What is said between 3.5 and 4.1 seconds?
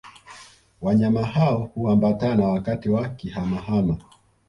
hama